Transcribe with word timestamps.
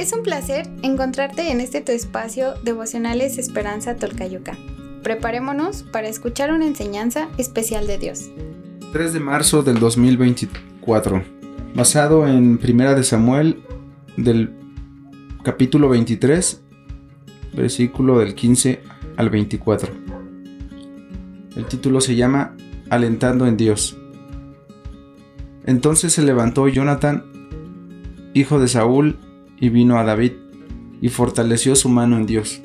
Es 0.00 0.14
un 0.14 0.22
placer 0.22 0.66
encontrarte 0.80 1.50
en 1.50 1.60
este 1.60 1.82
tu 1.82 1.92
espacio 1.92 2.54
Devocionales 2.64 3.36
Esperanza 3.36 3.96
Tolcayuca. 3.96 4.56
Preparémonos 5.02 5.82
para 5.82 6.08
escuchar 6.08 6.54
una 6.54 6.66
enseñanza 6.66 7.28
especial 7.36 7.86
de 7.86 7.98
Dios. 7.98 8.30
3 8.94 9.12
de 9.12 9.20
marzo 9.20 9.62
del 9.62 9.78
2024, 9.78 11.22
basado 11.74 12.26
en 12.26 12.56
Primera 12.56 12.94
de 12.94 13.04
Samuel 13.04 13.62
del 14.16 14.54
capítulo 15.42 15.90
23, 15.90 16.62
versículo 17.52 18.20
del 18.20 18.34
15 18.34 18.80
al 19.18 19.28
24. 19.28 19.92
El 21.56 21.66
título 21.66 22.00
se 22.00 22.16
llama 22.16 22.56
Alentando 22.88 23.46
en 23.46 23.58
Dios. 23.58 23.98
Entonces 25.66 26.14
se 26.14 26.22
levantó 26.22 26.68
Jonathan, 26.68 27.22
hijo 28.32 28.58
de 28.58 28.68
Saúl, 28.68 29.18
y 29.60 29.68
vino 29.68 29.98
a 29.98 30.04
David, 30.04 30.32
y 31.00 31.08
fortaleció 31.08 31.76
su 31.76 31.88
mano 31.88 32.16
en 32.16 32.26
Dios. 32.26 32.60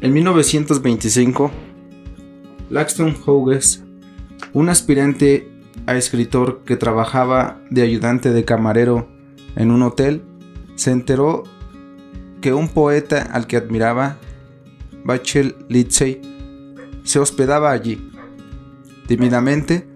En 0.00 0.12
1925, 0.12 1.50
Laxton 2.70 3.14
Hughes, 3.24 3.84
un 4.52 4.68
aspirante 4.68 5.48
a 5.86 5.96
escritor 5.96 6.62
que 6.64 6.76
trabajaba 6.76 7.60
de 7.70 7.82
ayudante 7.82 8.32
de 8.32 8.44
camarero 8.44 9.08
en 9.54 9.70
un 9.70 9.82
hotel, 9.82 10.22
se 10.74 10.90
enteró 10.90 11.44
que 12.40 12.52
un 12.52 12.68
poeta 12.68 13.22
al 13.22 13.46
que 13.46 13.56
admiraba, 13.56 14.18
Bachel 15.04 15.54
Lindsay, 15.68 16.20
se 17.04 17.18
hospedaba 17.18 17.70
allí. 17.70 18.10
Tímidamente, 19.06 19.86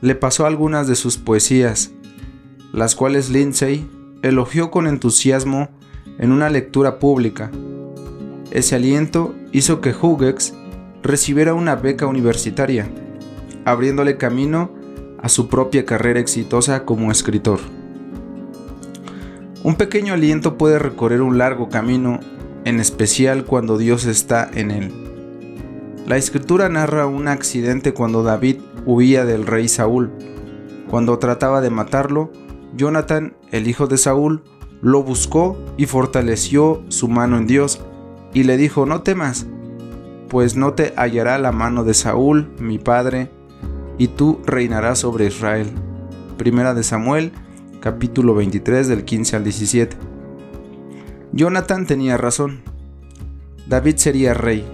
le 0.00 0.14
pasó 0.14 0.46
algunas 0.46 0.86
de 0.88 0.96
sus 0.96 1.16
poesías, 1.16 1.92
las 2.72 2.94
cuales 2.94 3.30
Lindsay 3.30 3.88
elogió 4.22 4.70
con 4.70 4.86
entusiasmo 4.86 5.68
en 6.18 6.32
una 6.32 6.50
lectura 6.50 6.98
pública. 6.98 7.50
Ese 8.50 8.76
aliento 8.76 9.34
hizo 9.52 9.80
que 9.80 9.94
Hughes 9.94 10.54
recibiera 11.02 11.54
una 11.54 11.76
beca 11.76 12.06
universitaria, 12.06 12.88
abriéndole 13.64 14.16
camino 14.16 14.70
a 15.20 15.28
su 15.28 15.48
propia 15.48 15.84
carrera 15.84 16.20
exitosa 16.20 16.84
como 16.84 17.10
escritor. 17.10 17.60
Un 19.62 19.74
pequeño 19.74 20.14
aliento 20.14 20.56
puede 20.56 20.78
recorrer 20.78 21.20
un 21.20 21.38
largo 21.38 21.68
camino, 21.68 22.20
en 22.64 22.80
especial 22.80 23.44
cuando 23.44 23.76
Dios 23.76 24.04
está 24.04 24.48
en 24.54 24.70
él. 24.70 24.92
La 26.06 26.16
escritura 26.16 26.68
narra 26.68 27.06
un 27.06 27.28
accidente 27.28 27.92
cuando 27.92 28.22
David 28.22 28.60
huía 28.86 29.24
del 29.24 29.46
rey 29.46 29.68
Saúl. 29.68 30.10
Cuando 30.88 31.18
trataba 31.18 31.60
de 31.60 31.70
matarlo, 31.70 32.32
Jonathan, 32.78 33.34
el 33.50 33.66
hijo 33.66 33.88
de 33.88 33.98
Saúl, 33.98 34.44
lo 34.82 35.02
buscó 35.02 35.58
y 35.76 35.86
fortaleció 35.86 36.84
su 36.86 37.08
mano 37.08 37.36
en 37.36 37.48
Dios, 37.48 37.80
y 38.32 38.44
le 38.44 38.56
dijo, 38.56 38.86
no 38.86 39.02
temas, 39.02 39.48
pues 40.28 40.54
no 40.54 40.74
te 40.74 40.94
hallará 40.96 41.38
la 41.38 41.50
mano 41.50 41.82
de 41.82 41.92
Saúl, 41.92 42.48
mi 42.60 42.78
padre, 42.78 43.32
y 43.98 44.06
tú 44.06 44.40
reinarás 44.46 45.00
sobre 45.00 45.26
Israel. 45.26 45.72
Primera 46.36 46.72
de 46.72 46.84
Samuel, 46.84 47.32
capítulo 47.80 48.36
23 48.36 48.86
del 48.86 49.04
15 49.04 49.36
al 49.36 49.42
17. 49.42 49.96
Jonathan 51.32 51.84
tenía 51.84 52.16
razón. 52.16 52.60
David 53.66 53.96
sería 53.96 54.34
rey. 54.34 54.64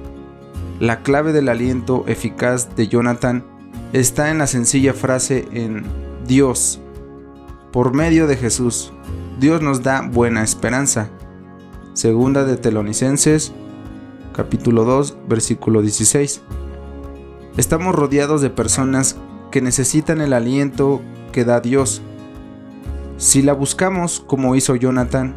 La 0.78 1.02
clave 1.02 1.32
del 1.32 1.48
aliento 1.48 2.05
eficaz 2.06 2.77
de 2.77 2.86
Jonathan 2.86 3.44
está 3.94 4.30
en 4.30 4.36
la 4.36 4.47
sencilla 4.47 4.92
frase 4.92 5.47
en 5.52 5.84
Dios. 6.27 6.83
Por 7.75 7.92
medio 7.92 8.28
de 8.28 8.36
Jesús, 8.36 8.92
Dios 9.41 9.61
nos 9.61 9.83
da 9.83 10.03
buena 10.03 10.44
esperanza. 10.44 11.11
Segunda 11.92 12.44
de 12.44 12.56
Telonicenses, 12.56 13.53
capítulo 14.33 14.84
2, 14.84 15.16
versículo 15.28 15.83
16. 15.83 16.41
Estamos 17.56 17.93
rodeados 17.93 18.43
de 18.43 18.50
personas 18.50 19.16
que 19.50 19.60
necesitan 19.60 20.21
el 20.21 20.34
aliento 20.34 21.03
que 21.32 21.44
da 21.44 21.59
Dios 21.60 22.00
si 23.16 23.43
la 23.43 23.54
buscamos 23.54 24.22
como 24.25 24.54
hizo 24.54 24.77
Jonathan 24.77 25.34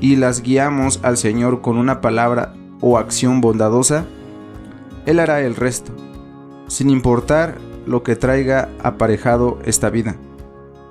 y 0.00 0.16
las 0.16 0.40
guiamos 0.40 1.00
al 1.02 1.18
Señor 1.18 1.60
con 1.60 1.76
una 1.76 2.00
palabra 2.00 2.54
o 2.80 2.96
acción 2.96 3.42
bondadosa, 3.42 4.06
Él 5.04 5.20
hará 5.20 5.42
el 5.42 5.56
resto, 5.56 5.92
sin 6.68 6.88
importar 6.88 7.58
lo 7.84 8.02
que 8.02 8.16
traiga 8.16 8.70
aparejado 8.82 9.58
esta 9.66 9.90
vida. 9.90 10.16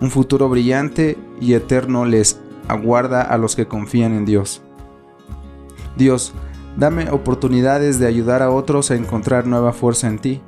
Un 0.03 0.11
futuro 0.11 0.49
brillante 0.49 1.17
y 1.39 1.53
eterno 1.53 2.03
les 2.03 2.37
aguarda 2.67 3.21
a 3.21 3.37
los 3.37 3.55
que 3.55 3.69
confían 3.69 4.13
en 4.13 4.25
Dios. 4.25 4.61
Dios, 5.95 6.33
dame 6.75 7.09
oportunidades 7.09 7.99
de 7.99 8.07
ayudar 8.07 8.41
a 8.41 8.49
otros 8.49 8.91
a 8.91 8.95
encontrar 8.95 9.47
nueva 9.47 9.71
fuerza 9.71 10.07
en 10.07 10.19
ti. 10.19 10.41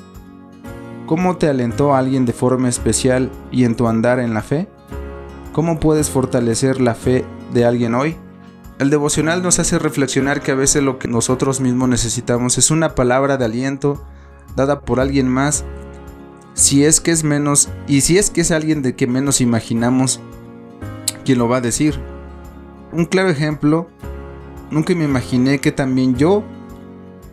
¿Cómo 1.05 1.37
te 1.37 1.47
alentó 1.47 1.95
alguien 1.95 2.25
de 2.25 2.33
forma 2.33 2.67
especial 2.67 3.31
y 3.49 3.63
en 3.63 3.77
tu 3.77 3.87
andar 3.87 4.19
en 4.19 4.33
la 4.33 4.41
fe? 4.41 4.67
¿Cómo 5.53 5.79
puedes 5.79 6.09
fortalecer 6.09 6.81
la 6.81 6.93
fe 6.93 7.23
de 7.53 7.63
alguien 7.63 7.95
hoy? 7.95 8.17
El 8.77 8.89
devocional 8.89 9.41
nos 9.41 9.59
hace 9.59 9.79
reflexionar 9.79 10.41
que 10.41 10.51
a 10.51 10.55
veces 10.55 10.83
lo 10.83 10.99
que 10.99 11.07
nosotros 11.07 11.61
mismos 11.61 11.87
necesitamos 11.87 12.57
es 12.57 12.71
una 12.71 12.93
palabra 12.93 13.37
de 13.37 13.45
aliento 13.45 14.03
dada 14.57 14.81
por 14.81 14.99
alguien 14.99 15.29
más, 15.29 15.63
si 16.55 16.83
es 16.83 16.99
que 16.99 17.11
es 17.11 17.23
menos, 17.23 17.69
y 17.87 18.01
si 18.01 18.17
es 18.17 18.31
que 18.31 18.41
es 18.41 18.49
alguien 18.49 18.81
de 18.81 18.95
que 18.95 19.05
menos 19.05 19.39
imaginamos 19.39 20.19
quien 21.23 21.37
lo 21.37 21.47
va 21.47 21.57
a 21.57 21.61
decir. 21.61 21.99
Un 22.91 23.05
claro 23.05 23.29
ejemplo, 23.29 23.87
nunca 24.71 24.95
me 24.95 25.05
imaginé 25.05 25.59
que 25.59 25.71
también 25.71 26.15
yo 26.15 26.43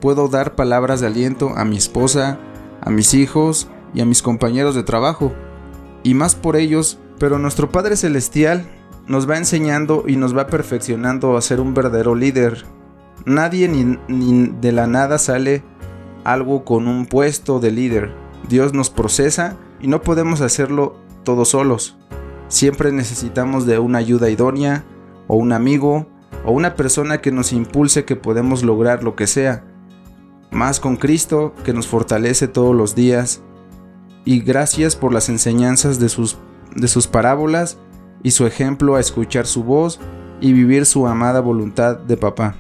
puedo 0.02 0.28
dar 0.28 0.54
palabras 0.54 1.00
de 1.00 1.06
aliento 1.06 1.56
a 1.56 1.64
mi 1.64 1.78
esposa, 1.78 2.38
a 2.82 2.90
mis 2.90 3.14
hijos 3.14 3.68
y 3.94 4.02
a 4.02 4.04
mis 4.04 4.20
compañeros 4.20 4.74
de 4.74 4.82
trabajo, 4.82 5.32
y 6.02 6.12
más 6.12 6.34
por 6.34 6.56
ellos 6.56 6.98
pero 7.22 7.38
nuestro 7.38 7.70
Padre 7.70 7.94
Celestial 7.94 8.66
nos 9.06 9.30
va 9.30 9.36
enseñando 9.36 10.02
y 10.08 10.16
nos 10.16 10.36
va 10.36 10.48
perfeccionando 10.48 11.36
a 11.36 11.40
ser 11.40 11.60
un 11.60 11.72
verdadero 11.72 12.16
líder. 12.16 12.64
Nadie 13.24 13.68
ni, 13.68 14.48
de 14.60 14.72
la 14.72 14.88
nada 14.88 15.18
sale 15.18 15.62
algo 16.24 16.64
con 16.64 16.88
un 16.88 17.06
puesto 17.06 17.60
de 17.60 17.70
líder. 17.70 18.12
Dios 18.48 18.75
nos 18.75 18.91
procesa 18.91 19.56
y 19.80 19.88
no 19.88 20.03
podemos 20.03 20.41
hacerlo 20.41 20.97
todos 21.25 21.50
solos. 21.50 21.97
Siempre 22.48 22.92
necesitamos 22.92 23.66
de 23.66 23.78
una 23.78 23.98
ayuda 23.98 24.30
idónea, 24.30 24.84
o 25.26 25.36
un 25.36 25.53
amigo, 25.53 26.06
o 26.44 26.52
una 26.52 26.75
persona 26.75 27.20
que 27.20 27.32
nos 27.32 27.52
impulse 27.52 28.04
que 28.04 28.16
podemos 28.16 28.62
lograr 28.62 29.02
lo 29.02 29.16
que 29.16 29.26
sea. 29.26 29.64
Más 30.50 30.81
con 30.81 30.97
Cristo 30.97 31.54
que 31.64 31.72
nos 31.72 31.86
fortalece 31.86 32.48
todos 32.48 32.75
los 32.75 32.94
días. 32.94 33.41
Y 34.25 34.41
gracias 34.41 34.97
por 34.97 35.12
las 35.12 35.28
enseñanzas 35.28 35.98
de 35.98 36.08
sus 36.08 36.36
de 36.75 36.88
sus 36.88 37.06
parábolas 37.06 37.78
y 38.22 38.31
su 38.32 38.47
ejemplo 38.47 38.97
a 38.97 39.00
escuchar 39.00 39.47
su 39.47 39.64
voz 39.64 40.00
y 40.41 40.52
vivir 40.52 40.86
su 40.86 41.06
amada 41.06 41.41
voluntad 41.41 41.98
de 41.98 42.16
papá. 42.16 42.56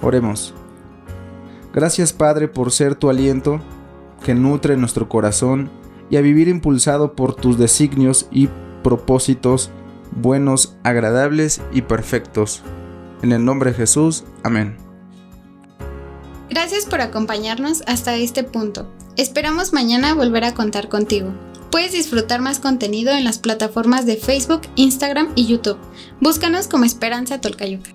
Oremos. 0.00 0.54
Gracias 1.72 2.12
Padre 2.12 2.48
por 2.48 2.70
ser 2.70 2.94
tu 2.94 3.08
aliento 3.08 3.60
que 4.22 4.34
nutre 4.34 4.76
nuestro 4.76 5.08
corazón 5.08 5.70
y 6.10 6.16
a 6.16 6.20
vivir 6.20 6.48
impulsado 6.48 7.14
por 7.14 7.34
tus 7.34 7.58
designios 7.58 8.26
y 8.30 8.48
propósitos 8.82 9.70
buenos, 10.14 10.76
agradables 10.82 11.60
y 11.72 11.82
perfectos. 11.82 12.62
En 13.22 13.32
el 13.32 13.44
nombre 13.44 13.70
de 13.70 13.76
Jesús, 13.76 14.24
amén. 14.42 14.76
Gracias 16.50 16.84
por 16.84 17.00
acompañarnos 17.00 17.82
hasta 17.86 18.14
este 18.16 18.44
punto. 18.44 18.90
Esperamos 19.16 19.72
mañana 19.72 20.14
volver 20.14 20.44
a 20.44 20.54
contar 20.54 20.88
contigo. 20.88 21.30
Puedes 21.70 21.92
disfrutar 21.92 22.42
más 22.42 22.58
contenido 22.58 23.12
en 23.12 23.24
las 23.24 23.38
plataformas 23.38 24.04
de 24.04 24.16
Facebook, 24.16 24.60
Instagram 24.76 25.32
y 25.34 25.46
YouTube. 25.46 25.78
Búscanos 26.20 26.68
como 26.68 26.84
Esperanza 26.84 27.40
Tolcayuca. 27.40 27.92